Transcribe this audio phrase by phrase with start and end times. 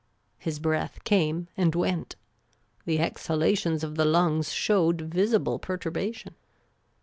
[0.39, 2.15] His breath came and went.
[2.85, 6.33] The exhalations of the lungs showed visible perturbation.